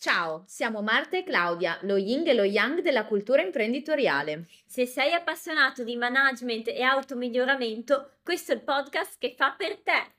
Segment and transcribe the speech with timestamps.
[0.00, 4.46] Ciao, siamo Marta e Claudia, lo yin e lo yang della cultura imprenditoriale.
[4.64, 10.12] Se sei appassionato di management e automiglioramento, questo è il podcast che fa per te.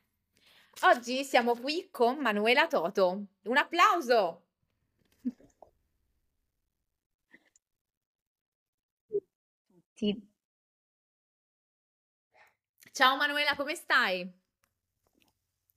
[0.82, 3.24] Oggi siamo qui con Manuela Toto.
[3.44, 4.44] Un applauso!
[9.96, 10.22] Sì.
[12.92, 14.39] Ciao Manuela, come stai?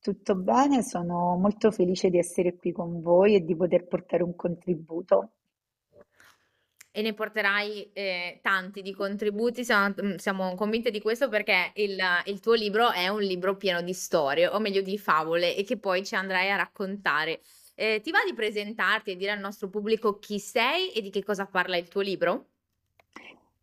[0.03, 4.35] Tutto bene, sono molto felice di essere qui con voi e di poter portare un
[4.35, 5.35] contributo.
[6.91, 11.97] E ne porterai eh, tanti di contributi, siamo, mm, siamo convinte di questo perché il,
[12.25, 15.79] il tuo libro è un libro pieno di storie, o meglio di favole, e che
[15.79, 17.41] poi ci andrai a raccontare.
[17.77, 21.23] Eh, ti va di presentarti e dire al nostro pubblico chi sei e di che
[21.23, 22.52] cosa parla il tuo libro?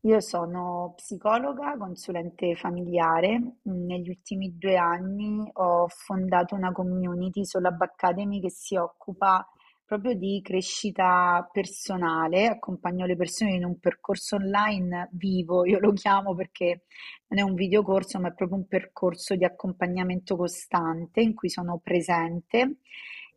[0.04, 3.58] Io sono psicologa, consulente familiare.
[3.64, 9.46] Negli ultimi due anni ho fondato una community sulla Academy che si occupa
[9.84, 12.48] proprio di crescita personale.
[12.48, 16.86] Accompagno le persone in un percorso online vivo, io lo chiamo perché
[17.28, 21.78] non è un videocorso, ma è proprio un percorso di accompagnamento costante in cui sono
[21.84, 22.78] presente.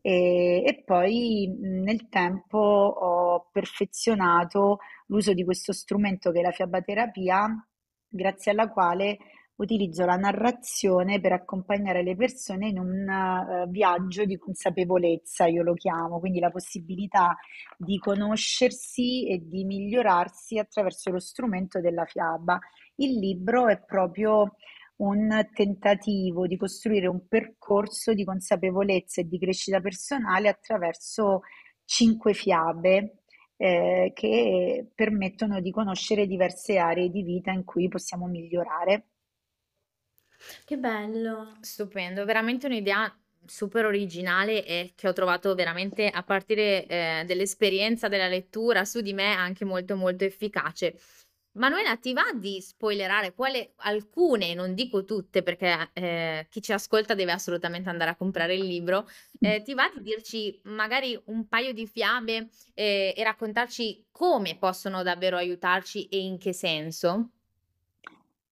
[0.05, 7.67] E, e poi nel tempo ho perfezionato l'uso di questo strumento che è la fiabaterapia,
[8.09, 9.19] grazie alla quale
[9.55, 15.75] utilizzo la narrazione per accompagnare le persone in un uh, viaggio di consapevolezza, io lo
[15.75, 17.37] chiamo, quindi la possibilità
[17.77, 22.59] di conoscersi e di migliorarsi attraverso lo strumento della fiaba.
[22.97, 24.57] Il libro è proprio
[24.97, 31.43] un tentativo di costruire un percorso di consapevolezza e di crescita personale attraverso
[31.85, 33.23] cinque fiabe
[33.57, 39.07] eh, che permettono di conoscere diverse aree di vita in cui possiamo migliorare.
[40.65, 41.57] Che bello!
[41.61, 48.29] Stupendo, veramente un'idea super originale e che ho trovato veramente a partire eh, dell'esperienza della
[48.29, 50.97] lettura su di me anche molto molto efficace.
[51.55, 57.15] Manuela, ti va di spoilerare quale, alcune, non dico tutte perché eh, chi ci ascolta
[57.15, 59.07] deve assolutamente andare a comprare il libro,
[59.39, 65.03] eh, ti va di dirci magari un paio di fiabe eh, e raccontarci come possono
[65.03, 67.33] davvero aiutarci e in che senso?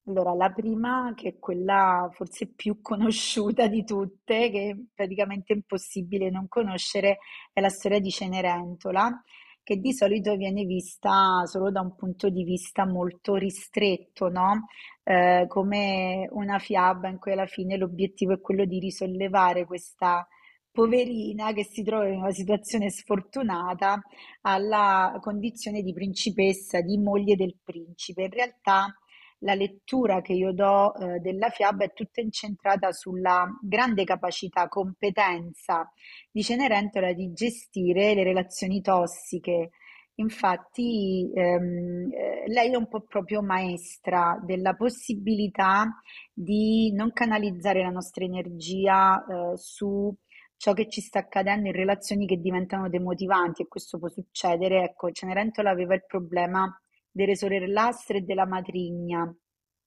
[0.05, 6.29] Allora, la prima, che è quella forse più conosciuta di tutte, che è praticamente impossibile
[6.29, 7.19] non conoscere,
[7.51, 9.23] è la storia di Cenerentola
[9.71, 14.67] che di solito viene vista solo da un punto di vista molto ristretto, no?
[15.05, 20.27] Eh, come una fiaba in cui alla fine l'obiettivo è quello di risollevare questa
[20.73, 24.03] poverina che si trova in una situazione sfortunata
[24.41, 28.25] alla condizione di principessa, di moglie del principe.
[28.25, 28.93] In realtà
[29.41, 35.91] la lettura che io do eh, della fiaba è tutta incentrata sulla grande capacità, competenza
[36.31, 39.71] di Cenerentola di gestire le relazioni tossiche.
[40.17, 45.89] Infatti, ehm, eh, lei è un po' proprio maestra della possibilità
[46.33, 50.15] di non canalizzare la nostra energia eh, su
[50.57, 54.83] ciò che ci sta accadendo in relazioni che diventano demotivanti e questo può succedere.
[54.83, 56.71] Ecco, Cenerentola aveva il problema
[57.11, 59.33] delle sorellastre e della matrigna,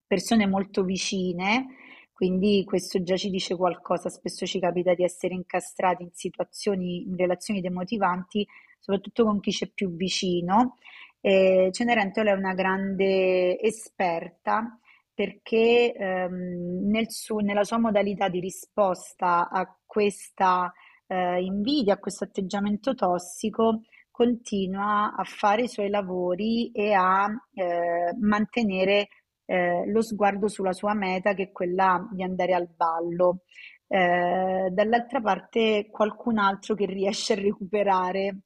[0.06, 1.68] persone molto vicine,
[2.14, 7.18] quindi questo già ci dice qualcosa, spesso ci capita di essere incastrati in situazioni, in
[7.18, 8.48] relazioni demotivanti,
[8.80, 10.78] soprattutto con chi c'è più vicino.
[11.20, 14.78] Eh, Cenerentola è una grande esperta
[15.14, 20.72] perché ehm, nel suo, nella sua modalità di risposta a questa
[21.08, 23.82] eh, invidia, a questo atteggiamento tossico,
[24.14, 29.08] continua a fare i suoi lavori e a eh, mantenere
[29.46, 33.42] eh, lo sguardo sulla sua meta che è quella di andare al ballo.
[33.88, 38.42] Eh, dall'altra parte qualcun altro che riesce a recuperare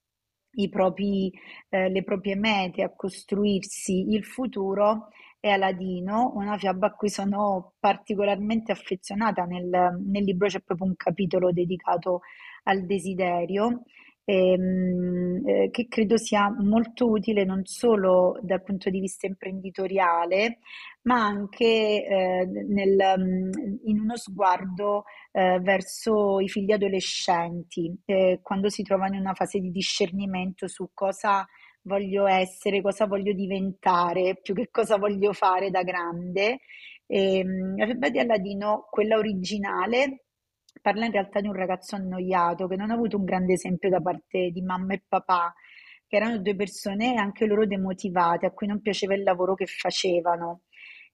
[0.69, 1.29] propri,
[1.67, 7.73] eh, le proprie mete, a costruirsi il futuro è Aladino, una fiaba a cui sono
[7.77, 9.43] particolarmente affezionata.
[9.43, 12.21] Nel, nel libro c'è proprio un capitolo dedicato
[12.63, 13.83] al desiderio
[14.29, 20.59] ehm, eh, che credo sia molto utile non solo dal punto di vista imprenditoriale,
[21.03, 23.51] ma anche eh, nel, mm,
[23.85, 29.59] in uno sguardo eh, verso i figli adolescenti, eh, quando si trovano in una fase
[29.59, 31.47] di discernimento su cosa
[31.83, 36.59] voglio essere, cosa voglio diventare, più che cosa voglio fare da grande.
[37.05, 40.25] E, ehm, di Alladino, quella originale,
[40.81, 44.01] parla in realtà di un ragazzo annoiato che non ha avuto un grande esempio da
[44.01, 45.53] parte di mamma e papà,
[46.07, 50.61] che erano due persone anche loro demotivate, a cui non piaceva il lavoro che facevano.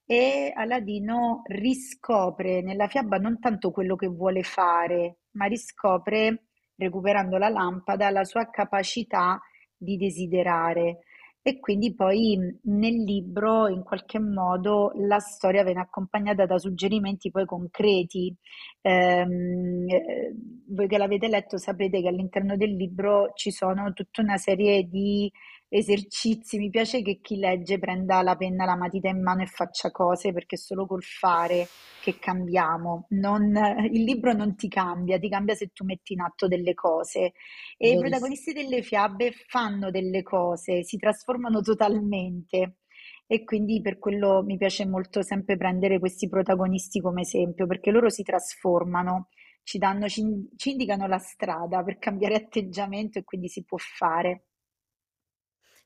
[0.05, 7.49] E Aladino riscopre nella fiaba non tanto quello che vuole fare, ma riscopre recuperando la
[7.49, 9.39] lampada, la sua capacità
[9.75, 10.99] di desiderare.
[11.45, 17.45] E quindi poi nel libro in qualche modo la storia viene accompagnata da suggerimenti poi
[17.45, 18.33] concreti.
[18.81, 20.33] Ehm, eh,
[20.69, 25.29] voi che l'avete letto sapete che all'interno del libro ci sono tutta una serie di
[25.77, 26.57] esercizi.
[26.57, 30.31] Mi piace che chi legge prenda la penna, la matita in mano e faccia cose
[30.31, 31.67] perché è solo col fare
[32.01, 33.07] che cambiamo.
[33.09, 33.55] Non,
[33.91, 37.33] il libro non ti cambia, ti cambia se tu metti in atto delle cose.
[37.77, 42.77] E i protagonisti delle fiabe fanno delle cose, si trasformano totalmente.
[43.25, 48.09] E quindi per quello mi piace molto sempre prendere questi protagonisti come esempio, perché loro
[48.09, 49.29] si trasformano,
[49.63, 50.23] ci danno, ci,
[50.55, 54.43] ci indicano la strada per cambiare atteggiamento e quindi si può fare.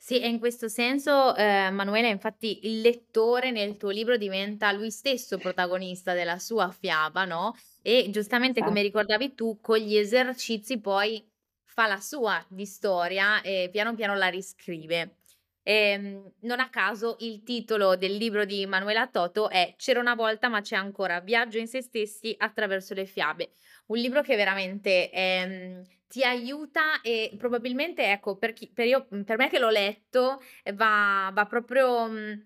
[0.02, 4.92] Sì, e in questo senso, ehm, Manuela, infatti, il lettore nel tuo libro diventa lui
[4.92, 7.54] stesso protagonista della sua fiaba, no?
[7.82, 8.84] E giustamente, come Esatto.
[8.84, 11.28] ricordavi tu, con gli esercizi poi
[11.66, 15.18] fa la sua di storia e piano piano la riscrive.
[15.64, 20.48] Ehm, non a caso il titolo del libro di Manuela Toto è C'era una volta,
[20.48, 23.52] ma c'è ancora, Viaggio in se stessi attraverso le fiabe.
[23.88, 29.38] Un libro che veramente ehm, ti aiuta e probabilmente, ecco, per, chi, per, io, per
[29.38, 32.46] me che l'ho letto, eh, va, va proprio mh,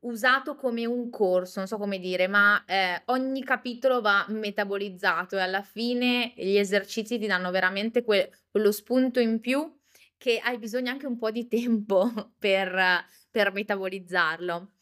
[0.00, 5.40] usato come un corso, non so come dire, ma eh, ogni capitolo va metabolizzato e
[5.40, 9.76] alla fine gli esercizi ti danno veramente que- quello spunto in più
[10.16, 14.72] che hai bisogno anche un po' di tempo per, per metabolizzarlo.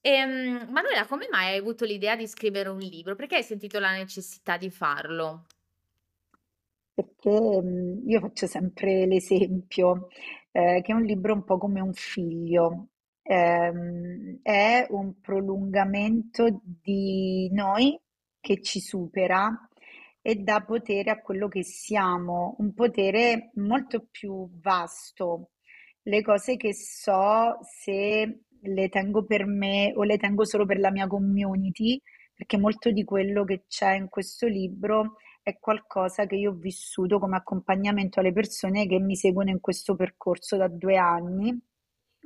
[0.00, 3.14] Ehm, Manuela, come mai hai avuto l'idea di scrivere un libro?
[3.14, 5.46] Perché hai sentito la necessità di farlo?
[6.96, 10.08] Perché mh, io faccio sempre l'esempio
[10.52, 12.88] eh, che un libro è un po' come un figlio,
[13.28, 17.98] Ehm, è un prolungamento di noi
[18.40, 19.50] che ci supera
[20.22, 25.50] e dà potere a quello che siamo, un potere molto più vasto.
[26.02, 30.90] Le cose che so, se le tengo per me o le tengo solo per la
[30.92, 32.00] mia community,
[32.34, 35.16] perché molto di quello che c'è in questo libro
[35.46, 39.94] è qualcosa che io ho vissuto come accompagnamento alle persone che mi seguono in questo
[39.94, 41.56] percorso da due anni.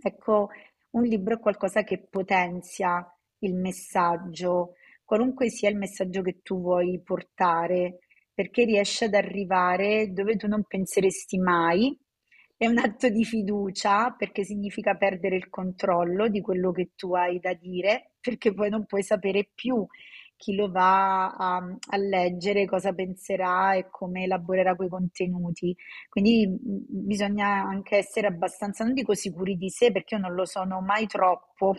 [0.03, 0.49] Ecco,
[0.93, 3.07] un libro è qualcosa che potenzia
[3.41, 4.73] il messaggio,
[5.05, 7.99] qualunque sia il messaggio che tu vuoi portare,
[8.33, 11.95] perché riesce ad arrivare dove tu non penseresti mai.
[12.57, 17.39] È un atto di fiducia perché significa perdere il controllo di quello che tu hai
[17.39, 19.87] da dire, perché poi non puoi sapere più
[20.41, 25.77] chi lo va a, a leggere, cosa penserà e come elaborerà quei contenuti.
[26.09, 30.81] Quindi bisogna anche essere abbastanza, non dico sicuri di sé perché io non lo sono
[30.81, 31.75] mai troppo,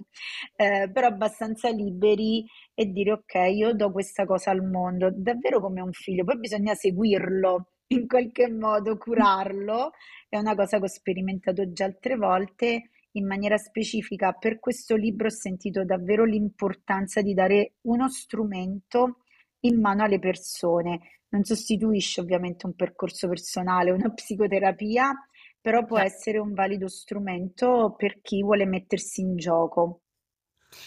[0.55, 5.81] eh, però abbastanza liberi e dire ok, io do questa cosa al mondo, davvero come
[5.81, 7.71] un figlio, poi bisogna seguirlo.
[7.91, 9.91] In qualche modo curarlo
[10.29, 14.31] è una cosa che ho sperimentato già altre volte in maniera specifica.
[14.33, 19.17] Per questo libro ho sentito davvero l'importanza di dare uno strumento
[19.61, 21.19] in mano alle persone.
[21.29, 25.13] Non sostituisce ovviamente un percorso personale, una psicoterapia,
[25.59, 30.01] però può essere un valido strumento per chi vuole mettersi in gioco.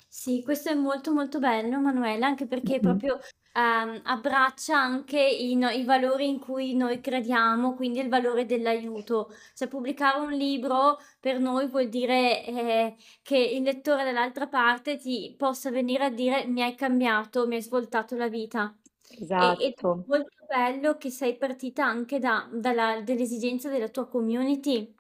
[0.09, 2.81] Sì, questo è molto molto bello, Manuela, anche perché Mhm.
[2.81, 3.19] proprio
[3.55, 9.33] ehm, abbraccia anche i, no- i valori in cui noi crediamo, quindi il valore dell'aiuto.
[9.55, 15.34] Cioè, pubblicare un libro per noi vuol dire eh, che il lettore dall'altra parte ti
[15.39, 18.77] possa venire a dire mi hai cambiato, mi hai svoltato la vita.
[19.37, 19.91] E, ed è Esatto.
[20.06, 24.94] molto bello che sei partita anche da, dalla- dall'esigenza della tua community.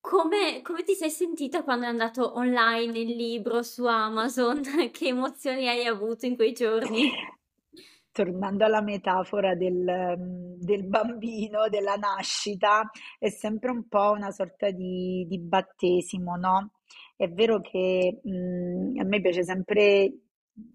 [0.00, 4.60] Come, come ti sei sentita quando è andato online il libro su Amazon?
[4.92, 7.10] Che emozioni hai avuto in quei giorni?
[8.12, 14.70] Tornando alla metafora del, ehm, del bambino, della nascita, è sempre un po' una sorta
[14.70, 16.72] di, di battesimo, no?
[17.16, 20.12] È vero che mm, a me piace sempre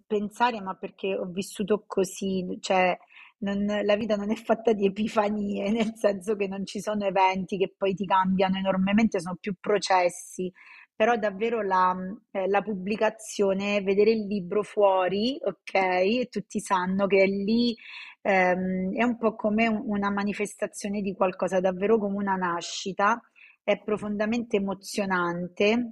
[0.06, 2.98] pensare, ma perché ho vissuto così, cioè
[3.40, 7.58] non- la vita non è fatta di epifanie, nel senso che non ci sono eventi
[7.58, 10.52] che poi ti cambiano enormemente, sono più processi.
[10.98, 11.96] Però davvero la,
[12.32, 17.76] eh, la pubblicazione, vedere il libro fuori, ok, e tutti sanno che è lì,
[18.24, 23.22] ehm, è un po' come un- una manifestazione di qualcosa, davvero come una nascita,
[23.64, 25.92] è profondamente emozionante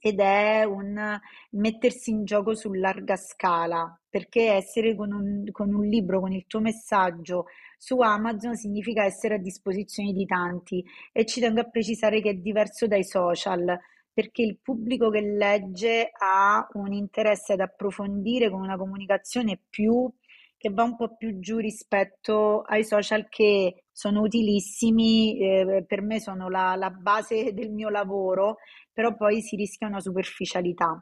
[0.00, 1.18] ed è un
[1.50, 6.46] mettersi in gioco su larga scala, perché essere con un, con un libro, con il
[6.46, 12.20] tuo messaggio su Amazon significa essere a disposizione di tanti e ci tengo a precisare
[12.22, 13.76] che è diverso dai social
[14.18, 20.12] perché il pubblico che legge ha un interesse ad approfondire con una comunicazione più
[20.56, 26.18] che va un po' più giù rispetto ai social che sono utilissimi, eh, per me
[26.18, 28.56] sono la, la base del mio lavoro,
[28.92, 31.00] però poi si rischia una superficialità.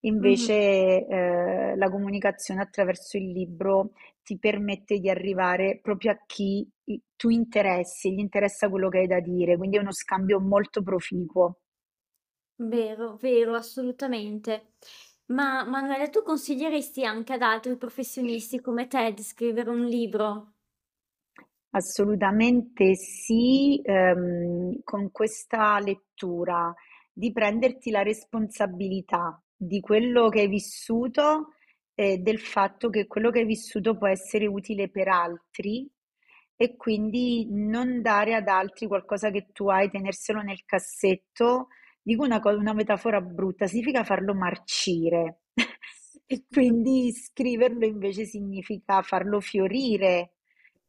[0.00, 6.68] Invece, eh, la comunicazione attraverso il libro ti permette di arrivare proprio a chi
[7.16, 11.60] tu interessi, gli interessa quello che hai da dire, quindi è uno scambio molto proficuo.
[12.60, 14.74] Vero, vero, assolutamente.
[15.26, 20.52] Ma Manuela, tu consiglieresti anche ad altri professionisti come te di scrivere un libro?
[21.70, 26.74] Assolutamente sì, ehm, con questa lettura
[27.12, 31.52] di prenderti la responsabilità di quello che hai vissuto
[31.94, 35.88] e del fatto che quello che hai vissuto può essere utile per altri
[36.56, 41.68] e quindi non dare ad altri qualcosa che tu hai, tenerselo nel cassetto.
[42.08, 45.40] Dico una, co- una metafora brutta, significa farlo marcire
[46.26, 50.32] e quindi scriverlo invece significa farlo fiorire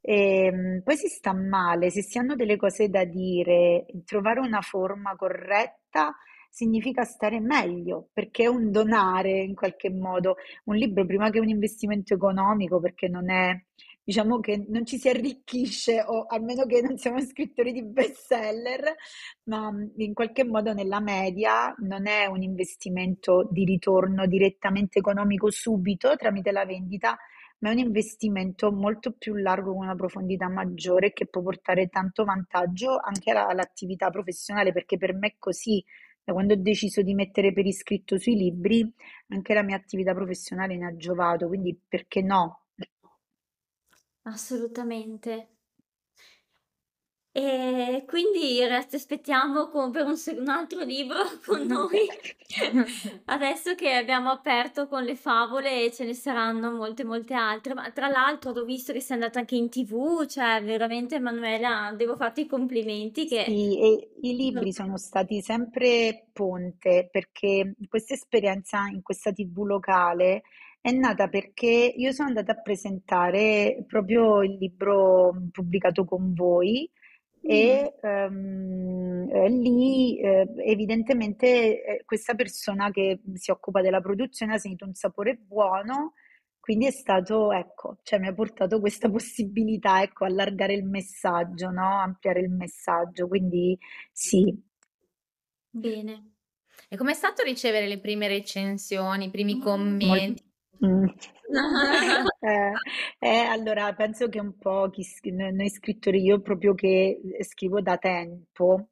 [0.02, 5.16] e, poi si sta male, se si hanno delle cose da dire, trovare una forma
[5.18, 6.16] corretta
[6.50, 10.36] significa stare meglio, perché è un donare in qualche modo.
[10.66, 13.54] Un libro prima che un investimento economico, perché non è,
[14.10, 18.96] diciamo che non ci si arricchisce, o almeno che non siamo scrittori di bestseller,
[19.44, 26.16] ma in qualche modo nella media non è un investimento di ritorno direttamente economico subito
[26.16, 27.18] tramite la vendita
[27.60, 32.24] ma è un investimento molto più largo con una profondità maggiore che può portare tanto
[32.24, 35.84] vantaggio anche alla- all'attività professionale, perché per me è così.
[36.24, 38.90] Da quando ho deciso di mettere per iscritto sui libri,
[39.30, 42.69] anche la mia attività professionale ne ha giovato, quindi perché no?
[44.24, 45.50] Assolutamente.
[47.32, 52.08] E quindi ora ti aspettiamo con- per un, se- un altro libro con noi.
[53.26, 57.74] Adesso che abbiamo aperto con le favole ce ne saranno molte, molte altre.
[57.74, 62.16] Ma tra l'altro ho visto che sei andata anche in TV, cioè veramente Emanuela, devo
[62.18, 63.46] farti i complimenti che...
[63.46, 70.44] Sì, e i libri sono stati sempre ponte perché questa esperienza in questa TV locale
[70.82, 76.90] è nata perché io sono andata a presentare proprio il libro pubblicato con voi
[77.46, 77.50] Mm.
[77.52, 84.58] e ehm, eh, lì eh, evidentemente eh, questa persona che si occupa della produzione ha
[84.58, 86.14] sentito un sapore buono
[86.60, 92.00] quindi è stato, ecco, cioè mi ha portato questa possibilità, ecco, allargare il messaggio, no?
[92.00, 93.76] Ampliare il messaggio, quindi
[94.12, 94.56] sì.
[95.72, 96.34] Bene.
[96.88, 100.49] E com'è stato ricevere le prime recensioni, i primi Mol- commenti?
[100.86, 101.06] Mm.
[102.42, 102.72] Eh,
[103.20, 108.90] eh, allora, penso che un po' chi, noi scrittori, io proprio che scrivo da tempo,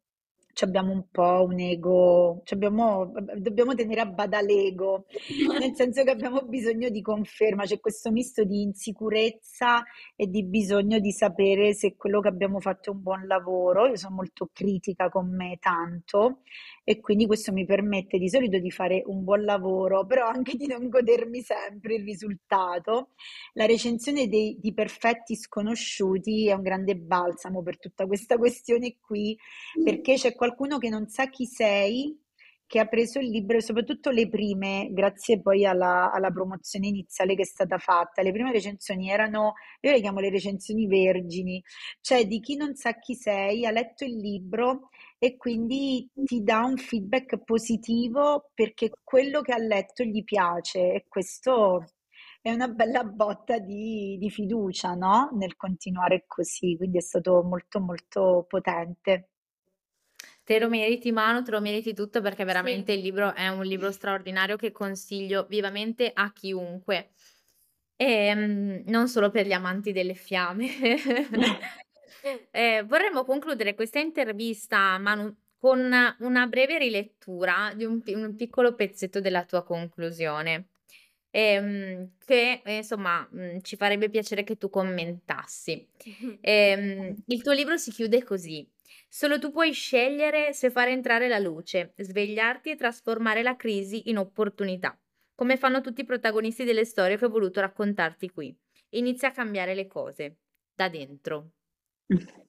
[0.65, 5.05] abbiamo un po' un ego, abbiamo- dobbiamo tenere a bada l'ego,
[5.59, 9.83] nel senso che abbiamo bisogno di conferma, c'è questo misto di insicurezza
[10.15, 13.87] e di bisogno di sapere se quello che abbiamo fatto è un buon lavoro.
[13.87, 16.41] Io sono molto critica con me, tanto,
[16.83, 20.67] e quindi questo mi permette di solito di fare un buon lavoro, però anche di
[20.67, 23.09] non godermi sempre il risultato.
[23.53, 29.37] La recensione dei, di perfetti sconosciuti è un grande balsamo per tutta questa questione qui,
[29.83, 32.17] perché c'è qualcuno che non sa chi sei,
[32.65, 37.41] che ha preso il libro, soprattutto le prime, grazie poi alla, alla promozione iniziale che
[37.41, 38.21] è stata fatta.
[38.21, 41.61] Le prime recensioni erano, io le chiamo le recensioni vergini,
[42.01, 46.63] cioè di chi non sa chi sei, ha letto il libro e quindi ti dà
[46.63, 51.83] un feedback positivo perché quello che ha letto gli piace e questo
[52.41, 55.29] è una bella botta di, di fiducia, no?
[55.33, 59.29] Nel continuare così, quindi è stato molto molto potente.
[60.47, 62.45] Te lo meriti Manu, te lo meriti tutto perché Sì.
[62.45, 67.09] veramente il libro è un libro straordinario che consiglio vivamente a chiunque.
[67.97, 70.67] Ehm, non solo per gli amanti delle fiamme.
[72.51, 75.79] Eh, vorremmo concludere questa intervista, Manu, con
[76.19, 80.69] una breve rilettura di un, un piccolo pezzetto della tua conclusione,
[81.29, 85.87] ehm, che eh, insomma mh, ci farebbe piacere che tu commentassi.
[86.39, 88.67] Ehm, il tuo libro si chiude così.
[89.09, 94.17] Solo tu puoi scegliere se fare entrare la luce, svegliarti e trasformare la crisi in
[94.17, 94.97] opportunità,
[95.35, 98.55] come fanno tutti i protagonisti delle storie che ho voluto raccontarti qui.
[98.91, 100.37] Inizia a cambiare le cose
[100.73, 101.51] da dentro.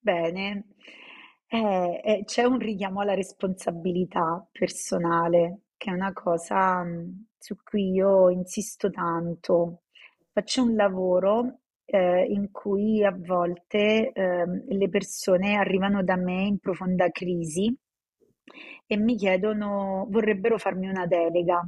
[0.00, 0.64] Bene,
[1.54, 7.90] Eh, eh, c'è un richiamo alla responsabilità personale, che è una cosa mh, su cui
[7.92, 9.82] io insisto tanto.
[10.32, 11.60] Faccio un lavoro
[11.92, 17.74] eh, in cui a volte ehm, le persone arrivano da me in profonda crisi
[18.86, 21.60] e mi chiedono, vorrebbero farmi una delega.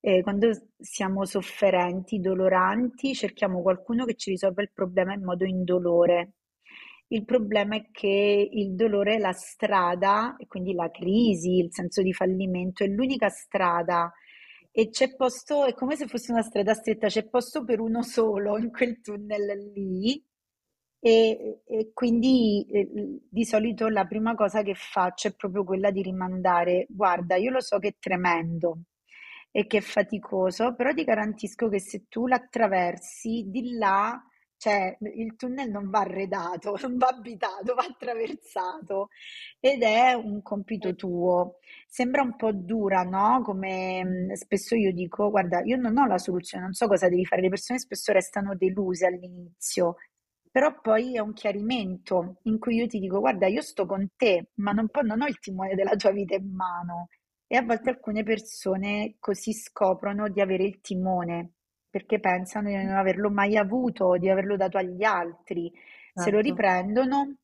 [0.00, 6.32] eh, quando siamo sofferenti, doloranti, cerchiamo qualcuno che ci risolva il problema in modo indolore.
[7.08, 12.02] Il problema è che il dolore è la strada, e quindi la crisi, il senso
[12.02, 14.12] di fallimento, è l'unica strada
[14.78, 18.58] e c'è posto, è come se fosse una strada stretta, c'è posto per uno solo
[18.58, 20.22] in quel tunnel lì.
[20.98, 22.86] E, e quindi eh,
[23.26, 27.62] di solito la prima cosa che faccio è proprio quella di rimandare, guarda, io lo
[27.62, 28.80] so che è tremendo
[29.50, 34.22] e che è faticoso, però ti garantisco che se tu l'attraversi, di là
[34.58, 39.08] cioè, il tunnel non va arredato, non va abitato, va attraversato
[39.60, 41.58] ed è un compito tuo.
[41.86, 43.42] Sembra un po' dura, no?
[43.42, 47.24] Come mm, spesso io dico, guarda, io non ho la soluzione, non so cosa devi
[47.24, 47.42] fare.
[47.42, 49.96] Le persone spesso restano deluse all'inizio,
[50.50, 54.50] però poi è un chiarimento in cui io ti dico, guarda, io sto con te,
[54.54, 57.08] ma non, non ho il timone della tua vita in mano.
[57.46, 61.55] E a volte alcune persone così scoprono di avere il timone
[61.96, 65.72] perché pensano di non averlo mai avuto, di averlo dato agli altri,
[66.12, 66.42] se lo Certo.
[66.42, 67.36] riprendono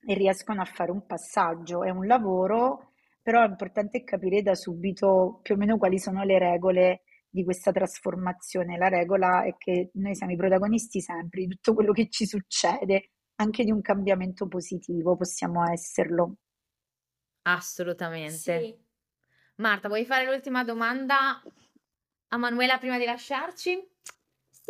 [0.00, 1.82] e riescono a fare un passaggio.
[1.84, 6.38] È un lavoro, però è importante capire da subito più o meno quali sono le
[6.38, 8.78] regole di questa trasformazione.
[8.78, 13.10] La regola è che noi siamo i protagonisti sempre di tutto quello che ci succede,
[13.36, 16.36] anche di un cambiamento positivo, possiamo esserlo.
[17.42, 18.60] Assolutamente.
[18.60, 18.86] Sì.
[19.56, 21.42] Marta, vuoi fare l'ultima domanda
[22.28, 23.96] a Manuela prima di lasciarci?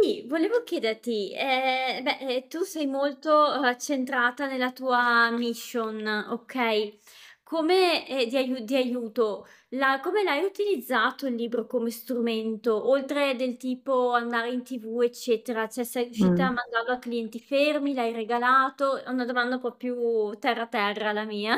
[0.01, 6.99] Sì, volevo chiederti, eh, beh, eh, tu sei molto eh, centrata nella tua mission, ok?
[7.43, 13.35] Come eh, di, aiu- di aiuto, la- come l'hai utilizzato il libro come strumento, oltre
[13.35, 15.67] del tipo andare in TV, eccetera?
[15.69, 16.55] Cioè, sei riuscita a Mm.
[16.55, 19.03] mandarlo a clienti fermi, l'hai regalato?
[19.03, 21.57] È una domanda un po' più terra-terra la mia.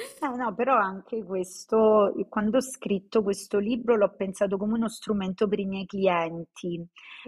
[0.00, 5.48] Eh, no, però anche questo, quando ho scritto questo libro l'ho pensato come uno strumento
[5.48, 6.78] per i miei clienti.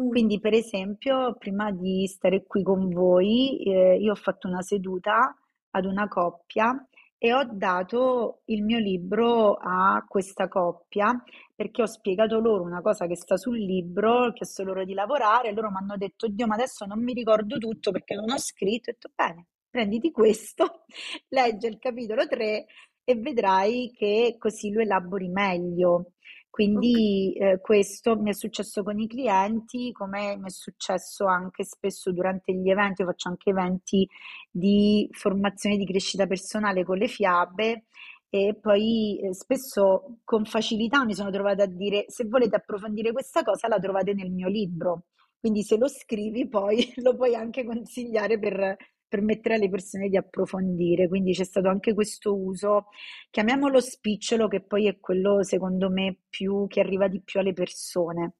[0.00, 4.62] Mm, Quindi, per esempio, prima di stare qui con voi, eh, io ho fatto una
[4.62, 5.34] seduta
[5.72, 6.84] ad una coppia
[7.18, 11.22] e ho dato il mio libro a questa coppia
[11.54, 15.48] perché ho spiegato loro una cosa che sta sul libro, ho chiesto loro di lavorare
[15.48, 18.38] e loro mi hanno detto, Dio, ma adesso non mi ricordo tutto perché non ho
[18.38, 18.90] scritto.
[18.90, 20.84] Ho detto, bene, prenditi questo
[21.28, 22.66] legge il capitolo 3
[23.04, 26.12] e vedrai che così lo elabori meglio.
[26.50, 32.12] Quindi eh, questo mi è successo con i clienti, come mi è successo anche spesso
[32.12, 34.06] durante gli eventi, io faccio anche eventi
[34.50, 37.84] di formazione di crescita personale con le fiabe
[38.28, 43.42] e poi eh, spesso con facilità mi sono trovata a dire se volete approfondire questa
[43.42, 45.04] cosa la trovate nel mio libro.
[45.38, 48.76] Quindi se lo scrivi poi lo puoi anche consigliare per
[49.10, 51.08] permettere alle persone di approfondire.
[51.08, 52.86] Quindi c'è stato anche questo uso,
[53.30, 58.34] chiamiamolo spicciolo, che poi è quello secondo me più che arriva di più alle persone.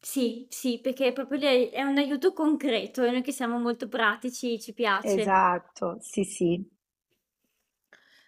[0.00, 4.60] Sì, sì, perché proprio lei è un aiuto concreto e noi che siamo molto pratici
[4.60, 5.20] ci piace.
[5.20, 6.64] Esatto, sì, sì.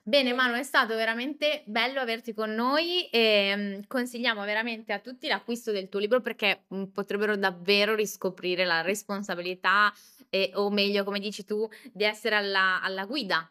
[0.03, 5.29] Bene, Manu, è stato veramente bello averti con noi e mm, consigliamo veramente a tutti
[5.29, 9.93] l'acquisto del tuo libro perché mm, potrebbero davvero riscoprire la responsabilità
[10.31, 13.51] e- o meglio, come dici tu, di essere alla, alla guida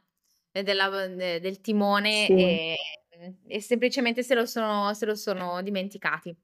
[0.52, 2.76] eh, della- de- del timone Sì, e,
[3.20, 6.36] mm, e semplicemente se lo sono, se lo sono dimenticati.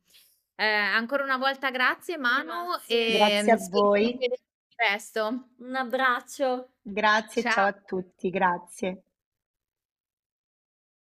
[0.56, 3.16] Eh, ancora una volta grazie, Manu, Grazie.
[3.16, 4.18] e grazie a di voi.
[4.76, 5.50] presto.
[5.60, 6.74] Un abbraccio.
[6.82, 7.66] Grazie, ciao Ciao.
[7.68, 9.04] a tutti, grazie.